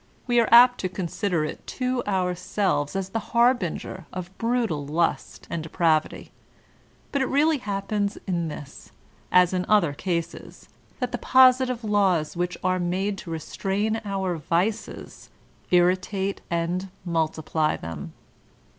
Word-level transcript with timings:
We 0.25 0.39
are 0.39 0.49
apt 0.51 0.79
to 0.79 0.89
consider 0.89 1.45
it 1.45 1.67
to 1.77 2.03
ourselves 2.05 2.95
as 2.95 3.09
the 3.09 3.29
harbinger 3.37 4.07
of 4.11 4.35
brutal 4.39 4.83
lust 4.83 5.45
and 5.47 5.61
depravity; 5.61 6.31
but 7.11 7.21
it 7.21 7.27
really 7.27 7.59
hap 7.59 7.89
pens 7.89 8.17
in 8.25 8.47
this, 8.47 8.91
as 9.31 9.53
in 9.53 9.63
other 9.69 9.93
cases, 9.93 10.69
that 10.99 11.11
the 11.11 11.19
positive 11.19 11.83
laws 11.83 12.35
which 12.35 12.57
are 12.63 12.79
made 12.79 13.15
to 13.19 13.29
restrain 13.29 14.01
our 14.03 14.37
vices, 14.37 15.29
irritate 15.69 16.41
and 16.49 16.89
multi 17.05 17.43
ply 17.43 17.77
them." 17.77 18.13